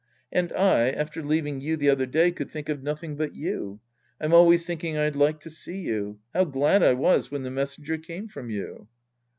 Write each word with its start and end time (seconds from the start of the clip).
And 0.31 0.51
I, 0.53 0.89
after 0.89 1.21
leaving 1.21 1.61
you 1.61 1.77
the 1.77 1.91
other 1.91 2.07
day, 2.07 2.31
could 2.31 2.49
think 2.49 2.69
of 2.69 2.81
nothing 2.81 3.15
but 3.17 3.35
you. 3.35 3.81
I'm 4.19 4.33
always 4.33 4.65
thinking 4.65 4.97
I'd 4.97 5.15
like 5.15 5.39
to 5.41 5.49
see 5.51 5.77
you. 5.77 6.17
How 6.33 6.45
glad 6.45 6.81
I 6.81 6.93
was 6.93 7.29
when 7.29 7.43
the 7.43 7.51
mes 7.51 7.77
senger 7.77 8.01
came 8.01 8.27
from 8.27 8.49
you 8.49 8.87